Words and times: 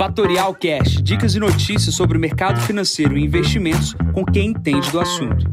Fatorial 0.00 0.54
Cash, 0.54 1.02
dicas 1.02 1.34
e 1.34 1.38
notícias 1.38 1.94
sobre 1.94 2.16
o 2.16 2.20
mercado 2.20 2.58
financeiro 2.62 3.18
e 3.18 3.22
investimentos 3.22 3.94
com 4.14 4.24
quem 4.24 4.46
entende 4.46 4.90
do 4.90 4.98
assunto. 4.98 5.44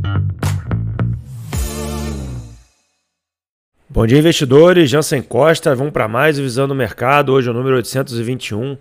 Bom 3.89 4.07
dia, 4.07 4.18
investidores. 4.18 4.89
Jansen 4.89 5.21
Costa, 5.21 5.75
vamos 5.75 5.91
para 5.91 6.07
mais 6.07 6.39
Visando 6.39 6.73
o 6.73 6.78
Mercado. 6.78 7.33
Hoje 7.33 7.49
é 7.49 7.52
o 7.52 7.54
número 7.54 7.75
821. 7.75 8.78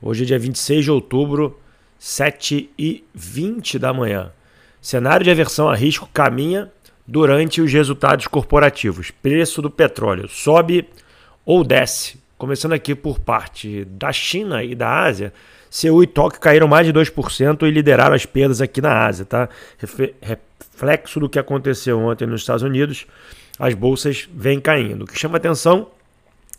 Hoje 0.00 0.22
é 0.22 0.26
dia 0.26 0.38
26 0.38 0.84
de 0.84 0.90
outubro, 0.90 1.60
7 1.98 2.70
e 2.78 3.04
20 3.14 3.78
da 3.78 3.92
manhã. 3.92 4.32
Cenário 4.80 5.22
de 5.22 5.30
aversão 5.30 5.68
a 5.68 5.76
risco 5.76 6.08
caminha 6.14 6.72
durante 7.06 7.60
os 7.60 7.70
resultados 7.70 8.26
corporativos. 8.26 9.10
Preço 9.10 9.60
do 9.60 9.70
petróleo 9.70 10.30
sobe 10.30 10.88
ou 11.44 11.62
desce? 11.62 12.23
Começando 12.36 12.72
aqui 12.72 12.94
por 12.94 13.18
parte 13.18 13.84
da 13.84 14.12
China 14.12 14.62
e 14.62 14.74
da 14.74 15.04
Ásia, 15.04 15.32
Seul 15.70 16.02
e 16.02 16.06
Tóquio 16.06 16.40
caíram 16.40 16.68
mais 16.68 16.86
de 16.86 16.92
2% 16.92 17.62
e 17.62 17.70
lideraram 17.70 18.14
as 18.14 18.26
perdas 18.26 18.60
aqui 18.60 18.80
na 18.80 19.06
Ásia, 19.06 19.24
tá? 19.24 19.48
Reflexo 20.20 21.20
do 21.20 21.28
que 21.28 21.38
aconteceu 21.38 21.98
ontem 22.00 22.26
nos 22.26 22.42
Estados 22.42 22.62
Unidos 22.62 23.06
as 23.58 23.74
bolsas 23.74 24.28
vêm 24.32 24.60
caindo. 24.60 25.02
O 25.02 25.06
que 25.06 25.18
chama 25.18 25.36
atenção 25.36 25.88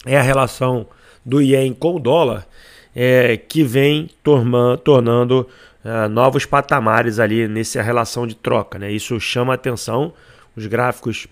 é 0.05 0.17
a 0.17 0.21
relação 0.21 0.87
do 1.25 1.41
ien 1.41 1.73
com 1.73 1.95
o 1.95 1.99
dólar, 1.99 2.47
é, 2.95 3.35
que 3.37 3.63
vem 3.63 4.09
tornando 4.83 5.47
é, 5.83 6.07
novos 6.07 6.45
patamares 6.45 7.19
ali 7.19 7.47
nessa 7.47 7.81
relação 7.81 8.25
de 8.25 8.35
troca. 8.35 8.79
Né? 8.79 8.91
Isso 8.91 9.19
chama 9.19 9.53
atenção, 9.53 10.13
os 10.55 10.65
gráficos 10.67 11.27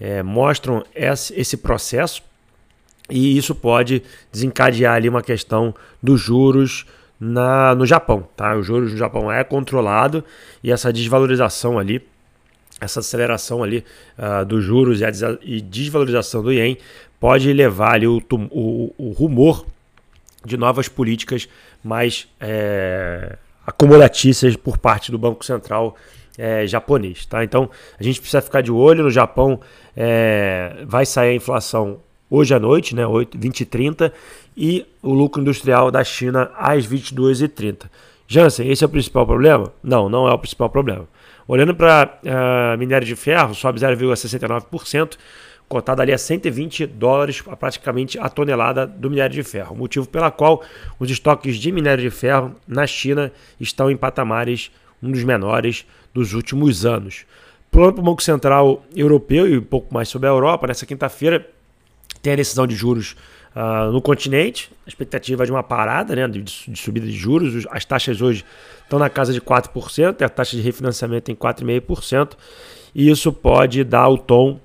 é, 0.00 0.22
mostram 0.22 0.84
esse 0.94 1.56
processo 1.56 2.22
e 3.08 3.36
isso 3.36 3.54
pode 3.54 4.02
desencadear 4.32 4.94
ali 4.94 5.08
uma 5.08 5.22
questão 5.22 5.74
dos 6.02 6.20
juros 6.20 6.86
na, 7.18 7.74
no 7.74 7.86
Japão. 7.86 8.28
Tá? 8.36 8.56
Os 8.56 8.66
juros 8.66 8.92
no 8.92 8.98
Japão 8.98 9.30
é 9.30 9.42
controlado 9.42 10.24
e 10.62 10.70
essa 10.70 10.92
desvalorização 10.92 11.78
ali 11.78 12.02
essa 12.80 13.00
aceleração 13.00 13.62
ali 13.62 13.84
uh, 14.16 14.44
dos 14.44 14.64
juros 14.64 15.00
e 15.00 15.04
a 15.04 15.10
e 15.42 15.60
desvalorização 15.60 16.42
do 16.42 16.52
ien 16.52 16.78
pode 17.18 17.52
levar 17.52 17.94
ali 17.94 18.06
o, 18.06 18.22
o, 18.50 18.94
o 18.96 19.10
rumor 19.10 19.66
de 20.44 20.56
novas 20.56 20.88
políticas 20.88 21.48
mais 21.82 22.28
é, 22.40 23.36
acomodatícias 23.66 24.54
por 24.54 24.78
parte 24.78 25.10
do 25.10 25.18
Banco 25.18 25.44
Central 25.44 25.96
é, 26.36 26.66
japonês. 26.66 27.26
Tá? 27.26 27.42
Então 27.42 27.68
a 27.98 28.02
gente 28.02 28.20
precisa 28.20 28.40
ficar 28.40 28.60
de 28.60 28.70
olho. 28.70 29.02
No 29.02 29.10
Japão 29.10 29.60
é, 29.96 30.84
vai 30.86 31.04
sair 31.04 31.30
a 31.30 31.34
inflação 31.34 32.00
hoje 32.30 32.54
à 32.54 32.58
noite, 32.58 32.94
né, 32.94 33.06
8, 33.06 33.38
20 33.38 33.60
e 33.60 33.64
30, 33.64 34.12
e 34.56 34.86
o 35.02 35.12
lucro 35.12 35.40
industrial 35.40 35.90
da 35.90 36.02
China 36.04 36.50
às 36.56 36.84
22 36.84 37.42
e 37.42 37.48
30. 37.48 37.90
Jansen, 38.26 38.70
esse 38.70 38.84
é 38.84 38.86
o 38.86 38.90
principal 38.90 39.26
problema? 39.26 39.72
Não, 39.82 40.08
não 40.08 40.28
é 40.28 40.32
o 40.32 40.38
principal 40.38 40.68
problema. 40.68 41.08
Olhando 41.46 41.74
para 41.74 42.18
uh, 42.22 42.78
minério 42.78 43.06
de 43.06 43.16
ferro, 43.16 43.54
sobe 43.54 43.80
0,69%, 43.80 45.16
cotado 45.66 46.02
ali 46.02 46.12
a 46.12 46.18
120 46.18 46.86
dólares, 46.86 47.42
praticamente 47.58 48.18
a 48.18 48.28
tonelada 48.28 48.86
do 48.86 49.08
minério 49.08 49.34
de 49.34 49.42
ferro. 49.42 49.74
Motivo 49.74 50.06
pela 50.06 50.30
qual 50.30 50.62
os 50.98 51.10
estoques 51.10 51.56
de 51.56 51.72
minério 51.72 52.02
de 52.02 52.10
ferro 52.10 52.54
na 52.66 52.86
China 52.86 53.32
estão 53.58 53.90
em 53.90 53.96
patamares 53.96 54.70
um 55.02 55.10
dos 55.10 55.24
menores 55.24 55.86
dos 56.12 56.34
últimos 56.34 56.84
anos. 56.84 57.24
Plano 57.70 57.92
para 57.92 58.00
o 58.00 58.04
Banco 58.04 58.22
Central 58.22 58.82
Europeu 58.94 59.46
e 59.46 59.58
um 59.58 59.62
pouco 59.62 59.92
mais 59.92 60.08
sobre 60.08 60.28
a 60.28 60.32
Europa, 60.32 60.66
nessa 60.66 60.86
quinta-feira 60.86 61.46
tem 62.22 62.32
a 62.32 62.36
decisão 62.36 62.66
de 62.66 62.74
juros 62.74 63.16
uh, 63.54 63.90
no 63.90 64.00
continente, 64.00 64.70
a 64.86 64.88
expectativa 64.88 65.44
de 65.44 65.52
uma 65.52 65.62
parada 65.62 66.14
né, 66.14 66.28
de, 66.28 66.42
de, 66.42 66.78
subida 66.78 67.06
de 67.06 67.12
juros, 67.12 67.66
as 67.70 67.84
taxas 67.84 68.20
hoje 68.20 68.44
estão 68.82 68.98
na 68.98 69.10
casa 69.10 69.32
de 69.32 69.40
4%, 69.40 70.22
a 70.22 70.28
taxa 70.28 70.56
de 70.56 70.62
refinanciamento 70.62 71.30
em 71.30 71.34
4,5%, 71.34 72.32
e 72.94 73.10
isso 73.10 73.32
pode 73.32 73.84
dar 73.84 74.08
o 74.08 74.18
tom 74.18 74.60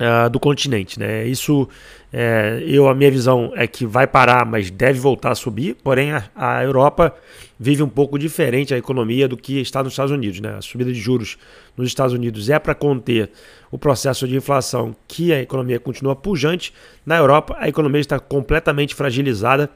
uh, 0.00 0.28
do 0.30 0.40
continente. 0.40 0.98
Né? 0.98 1.26
Isso, 1.26 1.68
é, 2.12 2.62
eu 2.66 2.88
a 2.88 2.94
minha 2.94 3.10
visão 3.10 3.52
é 3.54 3.66
que 3.66 3.86
vai 3.86 4.06
parar, 4.06 4.44
mas 4.46 4.70
deve 4.70 4.98
voltar 4.98 5.32
a 5.32 5.34
subir. 5.34 5.76
Porém, 5.82 6.12
a, 6.12 6.24
a, 6.34 6.64
Europa 6.64 7.14
vive 7.58 7.82
um 7.82 7.88
pouco 7.88 8.18
diferente 8.18 8.74
a 8.74 8.78
economia 8.78 9.28
do 9.28 9.36
que 9.36 9.60
está 9.60 9.82
nos 9.82 9.92
Estados 9.92 10.12
Unidos. 10.12 10.40
Né? 10.40 10.54
A 10.56 10.62
subida 10.62 10.92
de 10.92 10.98
juros 10.98 11.38
nos 11.76 11.88
Estados 11.88 12.14
Unidos 12.14 12.50
é 12.50 12.58
para 12.58 12.74
conter 12.74 13.30
o 13.70 13.78
processo 13.78 14.28
de 14.28 14.36
inflação, 14.36 14.94
que 15.08 15.32
a 15.32 15.40
economia 15.40 15.80
continua 15.80 16.14
pujante. 16.14 16.72
Na 17.04 17.16
Europa, 17.16 17.56
a 17.58 17.68
economia 17.68 18.00
está 18.00 18.18
completamente 18.18 18.94
fragilizada 18.94 19.68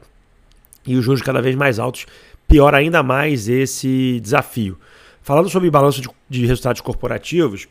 e 0.87 0.97
os 0.97 1.05
juros 1.05 1.21
cada 1.21 1.43
vez 1.43 1.55
mais 1.56 1.79
altos 1.79 2.06
piora 2.47 2.79
ainda 2.79 3.03
mais 3.03 3.49
esse 3.49 4.19
desafio. 4.21 4.79
Falando 5.21 5.50
sobre 5.50 5.71
balanço 5.71 6.00
de, 6.00 6.09
de 6.29 6.47
resultados 6.47 6.81
corporativos, 6.81 7.69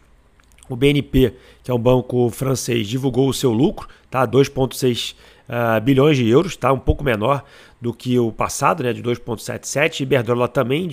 o 0.69 0.75
BNP, 0.75 1.33
que 1.63 1.71
é 1.71 1.73
um 1.73 1.79
banco 1.79 2.29
francês, 2.29 2.87
divulgou 2.87 3.29
o 3.29 3.33
seu 3.33 3.51
lucro, 3.51 3.87
tá? 4.09 4.27
2,6 4.27 5.13
uh, 5.13 5.15
ah, 5.49 5.79
bilhões 5.79 6.17
de 6.17 6.27
euros, 6.27 6.55
tá? 6.55 6.71
um 6.71 6.79
pouco 6.79 7.03
menor 7.03 7.43
do 7.79 7.93
que 7.93 8.17
o 8.19 8.31
passado, 8.31 8.83
né? 8.83 8.93
de 8.93 9.01
2,77. 9.01 10.01
Iberdrola 10.01 10.47
também 10.47 10.89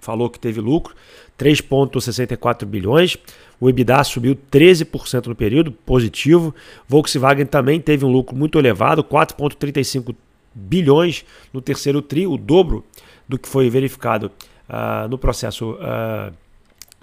falou 0.00 0.30
que 0.30 0.38
teve 0.38 0.60
lucro, 0.60 0.94
3,64 1.38 2.64
bilhões. 2.64 3.16
O 3.60 3.68
EBITDA 3.68 4.04
subiu 4.04 4.38
13% 4.50 5.26
no 5.26 5.34
período, 5.34 5.72
positivo. 5.72 6.54
Volkswagen 6.86 7.46
também 7.46 7.80
teve 7.80 8.04
um 8.04 8.08
lucro 8.10 8.36
muito 8.36 8.58
elevado, 8.58 9.02
4,35 9.02 10.14
bilhões 10.54 11.24
no 11.52 11.60
terceiro 11.60 12.00
tri, 12.00 12.26
o 12.26 12.36
dobro 12.36 12.84
do 13.28 13.38
que 13.38 13.48
foi 13.48 13.68
verificado 13.68 14.30
uh, 14.68 15.08
no 15.08 15.18
processo 15.18 15.72
uh, 15.72 16.32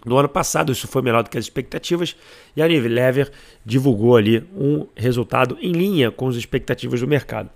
no 0.06 0.18
ano 0.18 0.30
passado, 0.30 0.72
isso 0.72 0.88
foi 0.88 1.02
melhor 1.02 1.24
do 1.24 1.30
que 1.30 1.38
as 1.38 1.46
expectativas 1.46 2.16
e 2.56 2.62
a 2.62 2.66
Unilever 2.66 3.32
divulgou 3.66 4.16
ali 4.16 4.48
um 4.56 4.86
resultado 4.96 5.58
em 5.60 5.72
linha 5.72 6.12
com 6.12 6.28
as 6.28 6.36
expectativas 6.36 7.02
do 7.02 7.08
mercado. 7.08 7.50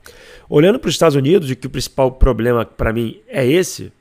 Olhando 0.50 0.80
para 0.80 0.90
os 0.90 0.96
Estados 0.96 1.16
Unidos, 1.16 1.52
e 1.52 1.56
que 1.56 1.68
o 1.68 1.70
principal 1.70 2.12
problema 2.12 2.66
para 2.66 2.92
mim 2.92 3.20
é 3.28 3.46
esse, 3.46 3.92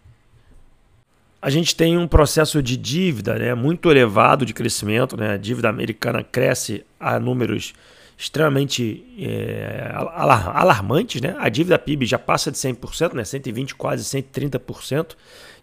a 1.40 1.50
gente 1.50 1.76
tem 1.76 1.96
um 1.96 2.08
processo 2.08 2.62
de 2.62 2.76
dívida 2.76 3.38
né, 3.38 3.54
muito 3.54 3.90
elevado 3.90 4.44
de 4.44 4.52
crescimento. 4.52 5.16
Né? 5.16 5.34
A 5.34 5.36
dívida 5.36 5.68
americana 5.68 6.24
cresce 6.24 6.84
a 6.98 7.20
números 7.20 7.74
extremamente 8.18 9.06
é, 9.16 9.92
alarmantes. 9.94 11.20
Né? 11.20 11.36
A 11.38 11.48
dívida 11.48 11.78
PIB 11.78 12.04
já 12.04 12.18
passa 12.18 12.50
de 12.50 12.58
100%, 12.58 13.14
né? 13.14 13.22
120%, 13.22 13.74
quase 13.74 14.02
130%. 14.02 15.14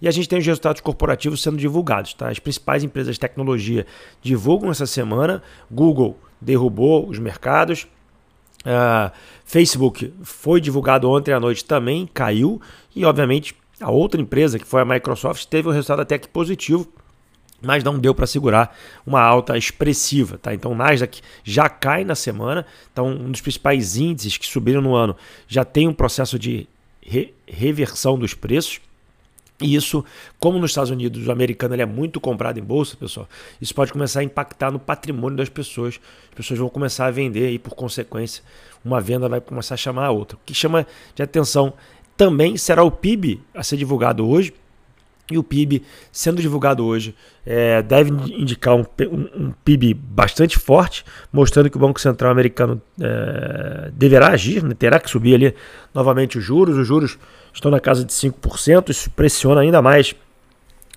E 0.02 0.08
a 0.08 0.12
gente 0.12 0.30
tem 0.30 0.40
os 0.40 0.46
resultados 0.46 0.80
corporativos 0.80 1.44
sendo 1.44 1.58
divulgados. 1.58 2.14
Tá? 2.14 2.30
As 2.30 2.40
principais 2.40 2.82
empresas 2.82 3.16
de 3.16 3.20
tecnologia 3.20 3.86
divulgam 4.22 4.72
essa 4.72 4.86
semana. 4.86 5.44
Google 5.70 6.18
derrubou 6.40 7.10
os 7.10 7.20
mercados. 7.20 7.88
Uh, 8.62 9.12
Facebook 9.44 10.14
foi 10.24 10.62
divulgado 10.62 11.10
ontem 11.10 11.34
à 11.34 11.40
noite 11.40 11.66
também, 11.66 12.10
caiu. 12.14 12.62
E, 12.96 13.04
obviamente, 13.04 13.54
a 13.82 13.92
outra 13.92 14.22
empresa, 14.22 14.58
que 14.58 14.66
foi 14.66 14.82
a 14.82 14.86
Microsoft, 14.86 15.46
teve 15.48 15.68
um 15.68 15.72
resultado 15.72 16.02
até 16.02 16.18
que 16.18 16.30
positivo 16.30 16.88
mas 17.66 17.84
não 17.84 18.00
deu 18.00 18.14
para 18.14 18.28
segurar 18.28 18.76
uma 19.06 19.22
alta 19.22 19.58
expressiva. 19.58 20.38
Tá? 20.38 20.54
Então 20.54 20.72
o 20.72 20.76
Nasdaq 20.76 21.22
já 21.44 21.68
cai 21.68 22.04
na 22.04 22.16
semana, 22.16 22.66
então 22.92 23.08
um 23.08 23.32
dos 23.32 23.42
principais 23.42 23.98
índices 23.98 24.38
que 24.38 24.46
subiram 24.46 24.82
no 24.82 24.96
ano 24.96 25.16
já 25.48 25.66
tem 25.66 25.88
um 25.88 25.94
processo 25.94 26.38
de 26.40 26.68
re 27.02 27.34
reversão 27.48 28.18
dos 28.18 28.34
preços. 28.34 28.80
E 29.62 29.74
isso, 29.74 30.04
como 30.38 30.60
nos 30.60 30.72
Estados 30.72 30.90
Unidos 30.90 31.26
o 31.26 31.32
americano 31.32 31.80
é 31.80 31.86
muito 31.86 32.20
comprado 32.20 32.60
em 32.60 32.64
bolsa, 32.64 32.98
pessoal, 32.98 33.28
isso 33.62 33.74
pode 33.74 33.94
começar 33.94 34.20
a 34.20 34.24
impactar 34.24 34.70
no 34.70 34.80
patrimônio 34.80 35.38
das 35.38 35.48
pessoas. 35.48 36.00
As 36.30 36.36
pessoas 36.36 36.60
vão 36.60 36.68
começar 36.68 37.06
a 37.06 37.12
vender 37.12 37.52
e, 37.52 37.60
por 37.60 37.74
consequência, 37.74 38.44
uma 38.84 39.00
venda 39.00 39.30
vai 39.30 39.40
começar 39.40 39.76
a 39.76 39.78
chamar 39.78 40.08
a 40.08 40.12
outra. 40.12 40.36
O 40.36 40.40
que 40.46 40.54
chama 40.54 40.86
de 41.16 41.24
atenção 41.24 41.72
também 42.18 42.58
será 42.58 42.84
o 42.84 42.92
PIB 42.92 43.42
a 43.54 43.64
ser 43.64 43.78
divulgado 43.78 44.28
hoje 44.28 44.54
e 45.30 45.38
o 45.38 45.44
PIB, 45.44 45.82
sendo 46.12 46.42
divulgado 46.42 46.86
hoje, 46.86 47.16
é, 47.46 47.82
deve 47.82 48.12
indicar 48.34 48.76
um, 48.76 48.86
um, 49.02 49.46
um, 49.46 49.54
PIB 49.64 49.94
bastante 49.94 50.58
forte, 50.58 51.04
mostrando 51.34 51.70
que 51.70 51.78
o 51.78 51.80
Banco 51.80 52.00
Central 52.00 52.32
americano 52.32 52.82
é, 53.02 53.92
deverá 53.94 54.30
agir, 54.30 54.64
né, 54.64 54.76
terá 54.78 55.00
que 55.00 55.10
subir 55.10 55.34
ali 55.34 55.56
novamente 55.94 56.38
os 56.38 56.44
juros. 56.44 56.78
Os 56.78 56.88
juros 56.88 57.18
estão 57.54 57.72
na 57.72 57.80
casa 57.80 58.06
de 58.06 58.14
5%, 58.14 58.90
isso 58.90 59.10
pressiona 59.12 59.62
ainda 59.62 59.82
mais 59.82 60.14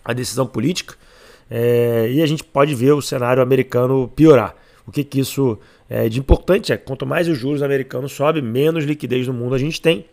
a 0.05 0.13
decisão 0.13 0.47
política. 0.47 0.95
É, 1.51 2.11
e 2.11 2.23
a 2.23 2.27
gente 2.27 2.45
pode 2.45 2.75
ver 2.75 2.93
o 2.93 3.01
cenário 3.01 3.43
americano 3.43 4.09
piorar. 4.15 4.55
O 4.87 4.93
que, 4.93 5.03
que 5.03 5.21
isso 5.21 5.59
é 5.89 6.09
de 6.09 6.19
importante 6.19 6.73
é 6.73 6.77
quanto 6.77 7.07
mais 7.07 7.29
os 7.29 7.39
juros 7.39 7.63
americanos 7.63 8.13
sobem, 8.13 8.43
menos 8.43 8.85
liquidez 8.85 9.27
no 9.27 9.33
mundo 9.33 9.55
a 9.55 9.59
gente 9.59 9.81
tem 9.81 10.05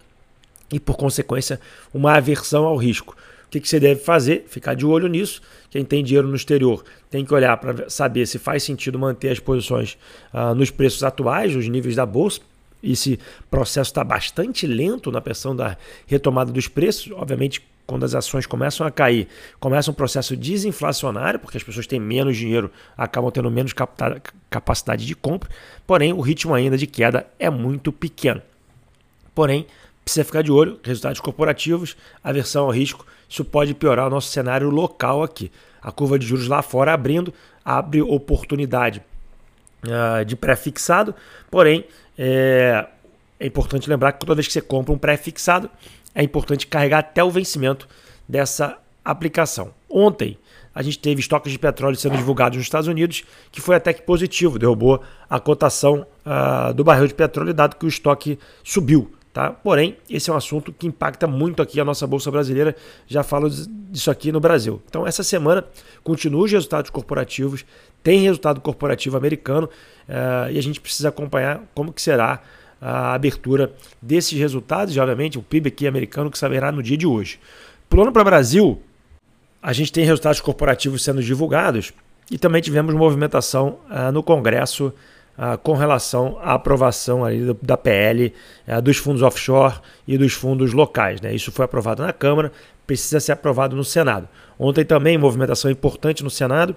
e, 0.72 0.80
por 0.80 0.98
consequência, 0.98 1.60
uma 1.94 2.14
aversão 2.14 2.66
ao 2.66 2.78
risco. 2.78 3.16
O 3.46 3.50
que, 3.50 3.60
que 3.60 3.68
você 3.68 3.80
deve 3.80 4.02
fazer? 4.02 4.46
Ficar 4.48 4.74
de 4.74 4.86
olho 4.86 5.08
nisso. 5.08 5.42
Quem 5.70 5.86
tem 5.86 6.04
dinheiro 6.04 6.28
no 6.28 6.36
exterior 6.36 6.84
tem 7.10 7.24
que 7.24 7.34
olhar 7.34 7.56
para 7.58 7.90
saber 7.90 8.26
se 8.26 8.38
faz 8.38 8.64
sentido 8.64 9.00
manter 9.00 9.30
as 9.30 9.40
posições 9.40 9.98
ah, 10.34 10.54
nos 10.54 10.70
preços 10.72 11.04
atuais, 11.04 11.56
os 11.56 11.68
níveis 11.68 11.96
da 11.96 12.06
bolsa. 12.06 12.42
esse 12.84 13.20
processo 13.50 13.92
está 13.92 14.04
bastante 14.04 14.68
lento 14.68 15.12
na 15.12 15.22
pressão 15.22 15.56
da 15.56 15.78
retomada 16.08 16.52
dos 16.52 16.68
preços. 16.68 17.12
Obviamente, 17.12 17.62
quando 17.86 18.04
as 18.04 18.16
ações 18.16 18.46
começam 18.46 18.86
a 18.86 18.92
cair, 18.92 19.28
começa 19.60 19.92
um 19.92 19.94
processo 19.94 20.36
desinflacionário, 20.36 21.40
porque 21.40 21.58
as 21.58 21.64
pessoas 21.64 21.88
têm 21.88 22.00
menos 22.00 22.36
dinheiro, 22.36 22.72
acabam 22.98 23.32
tendo 23.32 23.50
menos 23.52 23.74
capacidade 24.50 25.06
de 25.06 25.16
compra, 25.16 25.50
porém 25.86 26.12
o 26.12 26.20
ritmo 26.20 26.54
ainda 26.54 26.78
de 26.78 26.88
queda 26.88 27.28
é 27.38 27.50
muito 27.50 27.92
pequeno. 27.92 28.42
Porém, 29.34 29.68
precisa 30.06 30.24
ficar 30.24 30.44
de 30.44 30.52
olho, 30.52 30.80
resultados 30.84 31.20
corporativos, 31.20 31.98
aversão 32.24 32.66
ao 32.66 32.70
risco, 32.70 33.06
isso 33.28 33.44
pode 33.44 33.74
piorar 33.74 34.06
o 34.06 34.10
nosso 34.10 34.32
cenário 34.32 34.70
local 34.70 35.24
aqui. 35.24 35.52
A 35.82 35.92
curva 35.92 36.20
de 36.20 36.26
juros 36.28 36.48
lá 36.48 36.62
fora 36.62 36.94
abrindo, 36.94 37.34
abre 37.64 38.02
oportunidade 38.04 39.02
uh, 39.84 40.24
de 40.24 40.36
pré-fixado, 40.36 41.16
porém 41.50 41.86
é, 42.18 42.86
é 43.40 43.48
importante 43.48 43.90
lembrar 43.90 44.12
que 44.12 44.20
toda 44.20 44.36
vez 44.36 44.46
que 44.46 44.54
você 44.54 44.62
compra 44.62 44.94
um 44.94 44.98
pré-fixado, 44.98 45.70
é 46.14 46.24
importante 46.24 46.68
carregar 46.68 47.00
até 47.00 47.24
o 47.24 47.32
vencimento 47.32 47.88
dessa 48.30 48.78
aplicação. 49.04 49.74
Ontem, 49.90 50.38
a 50.74 50.84
gente 50.84 51.00
teve 51.00 51.20
estoques 51.20 51.52
de 51.52 51.58
petróleo 51.58 51.96
sendo 51.96 52.16
divulgados 52.16 52.58
nos 52.58 52.66
Estados 52.66 52.88
Unidos, 52.88 53.24
que 53.52 53.60
foi 53.60 53.76
até 53.76 53.92
que 53.92 54.04
positivo, 54.04 54.60
derrubou 54.60 55.02
a 55.30 55.40
cotação 55.40 56.06
uh, 56.26 56.74
do 56.74 56.84
barril 56.84 57.08
de 57.08 57.14
petróleo, 57.14 57.54
dado 57.54 57.76
que 57.76 57.86
o 57.86 57.90
estoque 57.90 58.38
subiu. 58.64 59.12
Tá? 59.36 59.50
Porém, 59.52 59.98
esse 60.10 60.30
é 60.30 60.34
um 60.34 60.38
assunto 60.38 60.72
que 60.72 60.88
impacta 60.88 61.28
muito 61.28 61.62
aqui 61.62 61.78
a 61.78 61.84
nossa 61.84 62.08
Bolsa 62.08 62.32
Brasileira, 62.32 62.74
já 63.06 63.22
falo 63.22 63.50
disso 63.50 64.10
aqui 64.10 64.32
no 64.32 64.40
Brasil. 64.40 64.82
Então, 64.88 65.06
essa 65.06 65.24
semana, 65.24 65.66
continua 66.06 66.46
os 66.46 66.52
resultados 66.54 66.90
corporativos, 66.90 67.66
tem 68.02 68.22
resultado 68.22 68.62
corporativo 68.62 69.18
americano 69.18 69.70
uh, 70.08 70.50
e 70.50 70.58
a 70.58 70.62
gente 70.64 70.80
precisa 70.80 71.10
acompanhar 71.10 71.62
como 71.76 71.92
que 71.92 72.02
será 72.02 72.44
a 72.80 73.14
abertura 73.14 73.74
desses 74.02 74.40
resultados 74.40 74.96
e, 74.96 75.00
obviamente, 75.02 75.38
o 75.38 75.44
PIB 75.44 75.68
aqui 75.68 75.86
americano 75.86 76.32
que 76.32 76.38
saberá 76.38 76.72
no 76.72 76.82
dia 76.82 76.96
de 76.96 77.06
hoje. 77.06 77.38
Pulando 77.90 78.14
para 78.14 78.22
o 78.22 78.26
Brasil, 78.26 78.82
a 79.62 79.74
gente 79.74 79.92
tem 79.92 80.06
resultados 80.06 80.40
corporativos 80.40 81.04
sendo 81.04 81.22
divulgados 81.22 81.92
e 82.32 82.38
também 82.38 82.62
tivemos 82.62 82.96
movimentação 82.96 83.80
uh, 83.90 84.14
no 84.14 84.24
Congresso 84.24 84.94
uh, 85.38 85.58
com 85.58 85.74
relação 85.74 86.38
à 86.42 86.54
aprovação 86.54 87.24
ali 87.24 87.56
da 87.62 87.78
PL 87.78 88.34
uh, 88.68 88.82
dos 88.82 88.98
fundos 88.98 89.22
offshore 89.22 89.76
e 90.08 90.18
dos 90.18 90.34
fundos 90.34 90.74
locais. 90.74 91.22
Né? 91.22 91.34
Isso 91.34 91.52
foi 91.52 91.66
aprovado 91.66 92.04
na 92.04 92.14
Câmara, 92.14 92.52
precisa 92.86 93.20
ser 93.20 93.32
aprovado 93.32 93.76
no 93.76 93.84
Senado. 93.84 94.28
Ontem 94.58 94.86
também 94.86 95.18
movimentação 95.18 95.70
importante 95.70 96.24
no 96.24 96.30
Senado. 96.30 96.76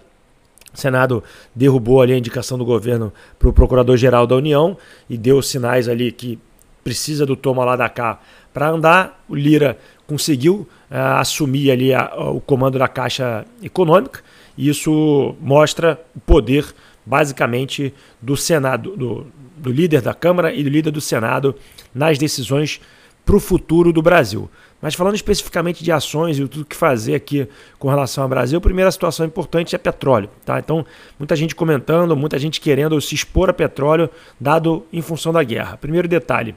O 0.73 0.77
Senado 0.79 1.25
derrubou 1.55 2.03
ali 2.03 2.13
a 2.13 2.19
indicação 2.19 2.59
do 2.59 2.65
governo 2.65 3.13
para 3.39 3.49
o 3.49 3.53
Procurador-Geral 3.53 4.27
da 4.27 4.37
União 4.37 4.77
e 5.09 5.17
deu 5.17 5.41
sinais 5.41 5.89
ali 5.89 6.13
que 6.13 6.39
precisa 6.85 7.25
do 7.25 7.37
toma 7.37 7.65
lá 7.65 7.77
da 7.77 7.89
cá 7.89 8.21
para 8.53 8.71
andar. 8.71 9.25
O 9.29 9.35
Lira 9.35 9.79
conseguiu 10.07 10.69
uh, 10.91 11.19
assumir 11.19 11.71
ali 11.71 11.95
a, 11.95 12.13
o 12.31 12.41
comando 12.41 12.79
da 12.79 12.89
Caixa 12.89 13.45
Econômica 13.63 14.21
e 14.57 14.69
isso 14.69 15.37
mostra 15.41 16.01
o 16.17 16.21
poder 16.21 16.65
basicamente 17.09 17.95
do 18.21 18.37
Senado, 18.37 18.95
do, 18.95 19.27
do 19.57 19.73
líder 19.73 20.03
da 20.03 20.13
Câmara 20.13 20.53
e 20.53 20.63
do 20.63 20.69
líder 20.69 20.91
do 20.91 21.01
Senado 21.01 21.55
nas 21.95 22.19
decisões 22.19 22.81
para 23.25 23.35
o 23.35 23.41
futuro 23.41 23.93
do 23.93 24.03
Brasil. 24.03 24.49
Mas 24.81 24.95
falando 24.95 25.15
especificamente 25.15 25.83
de 25.83 25.91
ações 25.91 26.39
e 26.39 26.47
tudo 26.47 26.65
que 26.65 26.77
fazer 26.77 27.15
aqui 27.15 27.49
com 27.79 27.89
relação 27.89 28.23
ao 28.23 28.29
Brasil, 28.29 28.59
a 28.59 28.61
primeira 28.61 28.93
situação 28.93 29.27
importante 29.27 29.75
é 29.75 29.79
petróleo. 29.79 30.29
Tá? 30.45 30.59
Então, 30.59 30.85
muita 31.19 31.35
gente 31.35 31.55
comentando, 31.55 32.15
muita 32.15 32.39
gente 32.39 32.61
querendo 32.61 33.01
se 33.01 33.15
expor 33.15 33.51
a 33.51 33.53
petróleo, 33.53 34.09
dado 34.39 34.87
em 34.93 35.03
função 35.03 35.33
da 35.33 35.43
guerra. 35.43 35.77
Primeiro 35.79 36.07
detalhe: 36.07 36.55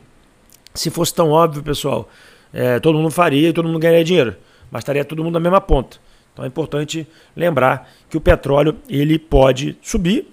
se 0.73 0.89
fosse 0.89 1.15
tão 1.15 1.31
óbvio, 1.31 1.63
pessoal, 1.63 2.09
é, 2.53 2.79
todo 2.79 2.97
mundo 2.97 3.09
faria 3.09 3.49
e 3.49 3.53
todo 3.53 3.67
mundo 3.67 3.79
ganharia 3.79 4.03
dinheiro. 4.03 4.35
Mas 4.69 4.81
estaria 4.81 5.03
todo 5.03 5.23
mundo 5.23 5.33
na 5.33 5.39
mesma 5.39 5.61
ponta. 5.61 5.97
Então 6.33 6.45
é 6.45 6.47
importante 6.47 7.07
lembrar 7.35 7.89
que 8.09 8.17
o 8.17 8.21
petróleo 8.21 8.77
ele 8.87 9.19
pode 9.19 9.77
subir, 9.81 10.27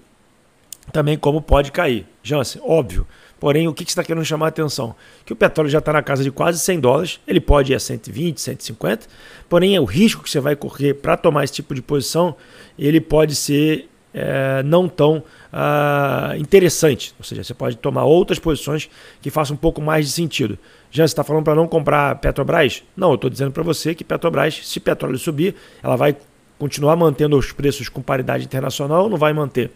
também 0.91 1.17
como 1.17 1.41
pode 1.41 1.71
cair. 1.71 2.05
Jansen, 2.23 2.61
óbvio. 2.65 3.05
Porém, 3.39 3.67
o 3.67 3.73
que 3.73 3.83
está 3.83 4.03
querendo 4.03 4.25
chamar 4.25 4.47
a 4.47 4.49
atenção? 4.49 4.93
Que 5.25 5.31
o 5.31 5.35
petróleo 5.35 5.69
já 5.69 5.79
está 5.79 5.93
na 5.93 6.03
casa 6.03 6.23
de 6.23 6.31
quase 6.31 6.59
100 6.59 6.79
dólares, 6.79 7.19
ele 7.25 7.39
pode 7.39 7.71
ir 7.71 7.75
a 7.75 7.79
120, 7.79 8.39
150, 8.39 9.07
porém 9.47 9.79
o 9.79 9.85
risco 9.85 10.23
que 10.23 10.29
você 10.29 10.41
vai 10.41 10.55
correr 10.55 10.95
para 10.95 11.15
tomar 11.15 11.45
esse 11.45 11.53
tipo 11.53 11.73
de 11.73 11.81
posição, 11.81 12.35
ele 12.77 12.99
pode 12.99 13.35
ser 13.35 13.89
é, 14.13 14.61
não 14.63 14.89
tão 14.89 15.23
uh, 15.53 16.35
interessante. 16.37 17.13
Ou 17.17 17.23
seja, 17.23 17.43
você 17.43 17.53
pode 17.53 17.77
tomar 17.77 18.03
outras 18.03 18.39
posições 18.39 18.89
que 19.21 19.29
façam 19.29 19.55
um 19.55 19.57
pouco 19.57 19.81
mais 19.81 20.05
de 20.05 20.11
sentido. 20.11 20.57
Já 20.91 21.07
você 21.07 21.11
está 21.11 21.23
falando 21.23 21.43
para 21.43 21.55
não 21.55 21.67
comprar 21.67 22.15
Petrobras? 22.15 22.83
Não, 22.95 23.09
eu 23.09 23.15
estou 23.15 23.29
dizendo 23.29 23.51
para 23.51 23.63
você 23.63 23.93
que 23.93 24.03
Petrobras, 24.03 24.67
se 24.67 24.79
petróleo 24.79 25.17
subir, 25.17 25.55
ela 25.83 25.95
vai 25.95 26.15
continuar 26.57 26.95
mantendo 26.95 27.37
os 27.37 27.51
preços 27.51 27.87
com 27.87 28.01
paridade 28.01 28.43
internacional 28.43 29.03
ou 29.03 29.09
não 29.09 29.17
vai 29.17 29.31
manter? 29.31 29.71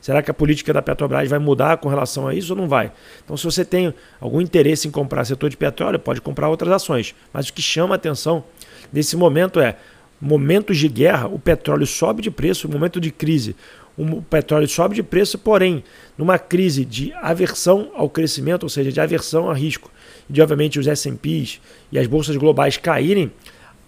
Será 0.00 0.22
que 0.22 0.30
a 0.30 0.34
política 0.34 0.72
da 0.72 0.82
Petrobras 0.82 1.28
vai 1.28 1.38
mudar 1.38 1.78
com 1.78 1.88
relação 1.88 2.28
a 2.28 2.34
isso 2.34 2.52
ou 2.52 2.58
não 2.58 2.68
vai? 2.68 2.92
Então, 3.24 3.36
se 3.36 3.44
você 3.44 3.64
tem 3.64 3.92
algum 4.20 4.40
interesse 4.40 4.86
em 4.86 4.90
comprar 4.90 5.24
setor 5.24 5.50
de 5.50 5.56
petróleo, 5.56 5.98
pode 5.98 6.20
comprar 6.20 6.48
outras 6.48 6.72
ações. 6.72 7.14
Mas 7.32 7.48
o 7.48 7.52
que 7.52 7.62
chama 7.62 7.94
a 7.94 7.96
atenção 7.96 8.44
nesse 8.92 9.16
momento 9.16 9.60
é 9.60 9.76
momentos 10.20 10.78
de 10.78 10.88
guerra, 10.88 11.28
o 11.28 11.38
petróleo 11.38 11.86
sobe 11.86 12.22
de 12.22 12.30
preço, 12.30 12.68
momento 12.68 13.00
de 13.00 13.10
crise, 13.10 13.54
o 13.96 14.20
petróleo 14.22 14.68
sobe 14.68 14.94
de 14.94 15.02
preço, 15.02 15.38
porém, 15.38 15.82
numa 16.18 16.38
crise 16.38 16.84
de 16.84 17.12
aversão 17.14 17.90
ao 17.94 18.10
crescimento, 18.10 18.64
ou 18.64 18.68
seja, 18.68 18.92
de 18.92 19.00
aversão 19.00 19.50
a 19.50 19.54
risco, 19.54 19.90
de 20.28 20.42
obviamente 20.42 20.78
os 20.78 20.86
S&Ps 20.86 21.60
e 21.90 21.98
as 21.98 22.06
bolsas 22.06 22.36
globais 22.36 22.76
caírem, 22.76 23.32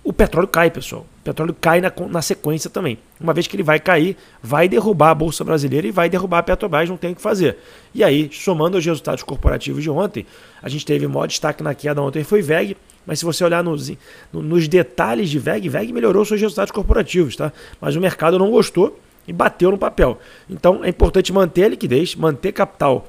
o 0.08 0.12
petróleo 0.12 0.48
cai, 0.48 0.70
pessoal. 0.70 1.04
O 1.20 1.22
petróleo 1.22 1.54
cai 1.60 1.82
na, 1.82 1.92
na 2.08 2.22
sequência 2.22 2.70
também. 2.70 2.96
Uma 3.20 3.34
vez 3.34 3.46
que 3.46 3.54
ele 3.54 3.62
vai 3.62 3.78
cair, 3.78 4.16
vai 4.42 4.66
derrubar 4.66 5.10
a 5.10 5.14
Bolsa 5.14 5.44
Brasileira 5.44 5.86
e 5.86 5.90
vai 5.90 6.08
derrubar 6.08 6.38
a 6.38 6.42
Petrobras, 6.42 6.88
não 6.88 6.96
tem 6.96 7.12
o 7.12 7.14
que 7.14 7.20
fazer. 7.20 7.58
E 7.94 8.02
aí, 8.02 8.30
somando 8.32 8.78
os 8.78 8.86
resultados 8.86 9.22
corporativos 9.22 9.82
de 9.82 9.90
ontem, 9.90 10.24
a 10.62 10.68
gente 10.70 10.86
teve 10.86 11.06
maior 11.06 11.26
destaque 11.26 11.62
na 11.62 11.74
queda 11.74 12.00
ontem 12.00 12.24
foi 12.24 12.40
VEG, 12.40 12.74
mas 13.04 13.18
se 13.18 13.26
você 13.26 13.44
olhar 13.44 13.62
nos, 13.62 13.92
nos 14.32 14.66
detalhes 14.66 15.28
de 15.28 15.38
VEG, 15.38 15.68
VEG 15.68 15.92
melhorou 15.92 16.24
seus 16.24 16.40
resultados 16.40 16.70
corporativos, 16.70 17.36
tá? 17.36 17.52
Mas 17.78 17.94
o 17.94 18.00
mercado 18.00 18.38
não 18.38 18.50
gostou 18.50 18.98
e 19.26 19.32
bateu 19.34 19.70
no 19.70 19.76
papel. 19.76 20.18
Então 20.48 20.82
é 20.82 20.88
importante 20.88 21.30
manter 21.34 21.64
a 21.64 21.68
liquidez, 21.68 22.14
manter 22.14 22.52
capital 22.52 23.06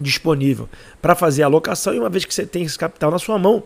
disponível 0.00 0.66
para 1.02 1.14
fazer 1.14 1.42
a 1.42 1.46
alocação 1.46 1.92
e 1.92 1.98
uma 1.98 2.08
vez 2.08 2.24
que 2.24 2.32
você 2.32 2.46
tem 2.46 2.62
esse 2.62 2.78
capital 2.78 3.10
na 3.10 3.18
sua 3.18 3.38
mão, 3.38 3.62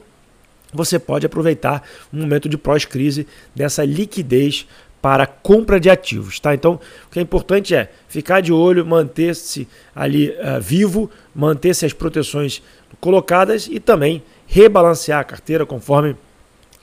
você 0.72 0.98
pode 0.98 1.26
aproveitar 1.26 1.82
um 2.12 2.20
momento 2.20 2.48
de 2.48 2.58
pós-crise 2.58 3.26
dessa 3.54 3.84
liquidez 3.84 4.66
para 5.00 5.26
compra 5.26 5.78
de 5.78 5.88
ativos, 5.88 6.40
tá? 6.40 6.54
Então, 6.54 6.80
o 7.06 7.10
que 7.10 7.18
é 7.18 7.22
importante 7.22 7.74
é 7.74 7.90
ficar 8.08 8.40
de 8.40 8.52
olho, 8.52 8.84
manter-se 8.84 9.68
ali 9.94 10.30
uh, 10.30 10.60
vivo, 10.60 11.10
manter-se 11.34 11.86
as 11.86 11.92
proteções 11.92 12.62
colocadas 13.00 13.68
e 13.70 13.78
também 13.78 14.22
rebalancear 14.46 15.20
a 15.20 15.24
carteira 15.24 15.64
conforme 15.64 16.16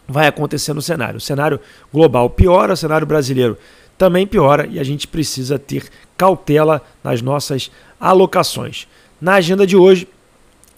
vai 0.08 0.28
acontecer 0.28 0.74
no 0.74 0.82
cenário. 0.82 1.18
O 1.18 1.22
cenário 1.22 1.60
global 1.92 2.30
piora, 2.30 2.74
o 2.74 2.78
cenário 2.78 3.06
brasileiro 3.06 3.58
também 3.98 4.26
piora 4.26 4.68
e 4.68 4.80
a 4.80 4.84
gente 4.84 5.08
precisa 5.08 5.60
ter 5.60 5.90
cautela 6.18 6.82
nas 7.04 7.22
nossas 7.22 7.72
alocações. 8.00 8.88
Na 9.20 9.36
agenda 9.36 9.66
de 9.66 9.78
hoje, 9.78 10.08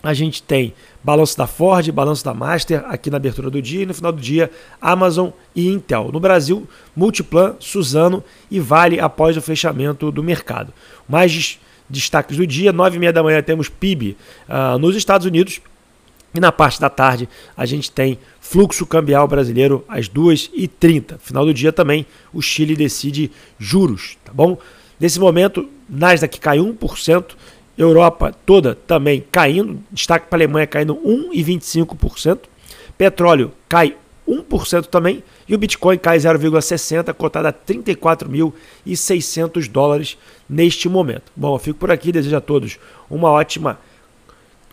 a 0.07 0.13
gente 0.13 0.41
tem 0.43 0.73
balanço 1.03 1.37
da 1.37 1.47
Ford, 1.47 1.89
balanço 1.91 2.23
da 2.23 2.33
Master 2.33 2.83
aqui 2.87 3.09
na 3.09 3.17
abertura 3.17 3.49
do 3.49 3.61
dia 3.61 3.83
e 3.83 3.85
no 3.85 3.93
final 3.93 4.11
do 4.11 4.21
dia 4.21 4.51
Amazon 4.79 5.29
e 5.55 5.67
Intel. 5.67 6.09
No 6.11 6.19
Brasil, 6.19 6.67
Multiplan, 6.95 7.55
Suzano 7.59 8.23
e 8.49 8.59
Vale 8.59 8.99
após 8.99 9.35
o 9.35 9.41
fechamento 9.41 10.11
do 10.11 10.21
mercado. 10.21 10.71
Mais 11.07 11.59
destaques 11.89 12.37
do 12.37 12.45
dia, 12.45 12.71
9 12.71 12.97
e 12.97 12.99
meia 12.99 13.13
da 13.13 13.23
manhã 13.23 13.41
temos 13.41 13.69
PIB 13.69 14.11
uh, 14.11 14.15
ah, 14.47 14.77
nos 14.77 14.95
Estados 14.95 15.25
Unidos 15.25 15.61
e 16.33 16.39
na 16.39 16.51
parte 16.51 16.79
da 16.79 16.89
tarde 16.89 17.29
a 17.55 17.65
gente 17.65 17.91
tem 17.91 18.17
fluxo 18.39 18.85
cambial 18.85 19.27
brasileiro 19.27 19.83
às 19.87 20.09
2h30. 20.09 21.17
Final 21.19 21.45
do 21.45 21.53
dia 21.53 21.71
também 21.71 22.05
o 22.33 22.41
Chile 22.41 22.75
decide 22.75 23.31
juros, 23.57 24.17
tá 24.23 24.31
bom? 24.33 24.57
Nesse 24.99 25.19
momento, 25.19 25.69
Nasdaq 25.89 26.39
cai 26.39 26.57
1%, 26.57 27.25
Europa 27.77 28.33
toda 28.45 28.75
também 28.75 29.23
caindo, 29.31 29.79
destaque 29.91 30.27
para 30.27 30.37
a 30.37 30.39
Alemanha 30.39 30.67
caindo 30.67 30.95
1,25%, 30.95 32.41
petróleo 32.97 33.51
cai 33.67 33.97
1% 34.27 34.85
também 34.85 35.23
e 35.47 35.53
o 35.53 35.57
Bitcoin 35.57 35.97
cai 35.97 36.17
0,60, 36.17 37.13
cotado 37.13 37.47
a 37.47 37.53
34.600 37.53 39.69
dólares 39.69 40.17
neste 40.49 40.89
momento. 40.89 41.31
Bom, 41.35 41.55
eu 41.55 41.59
fico 41.59 41.79
por 41.79 41.91
aqui, 41.91 42.11
desejo 42.11 42.35
a 42.35 42.41
todos 42.41 42.79
uma 43.09 43.29
ótima 43.29 43.79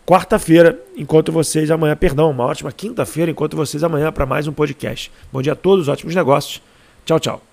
quarta-feira, 0.05 0.79
enquanto 0.97 1.31
vocês 1.31 1.71
amanhã, 1.71 1.95
perdão, 1.95 2.29
uma 2.29 2.45
ótima 2.45 2.71
quinta-feira, 2.71 3.31
enquanto 3.31 3.55
vocês 3.55 3.83
amanhã 3.83 4.11
para 4.11 4.25
mais 4.25 4.47
um 4.47 4.53
podcast. 4.53 5.11
Bom 5.31 5.41
dia 5.41 5.53
a 5.53 5.55
todos, 5.55 5.87
ótimos 5.87 6.15
negócios. 6.15 6.61
Tchau, 7.05 7.19
tchau. 7.19 7.52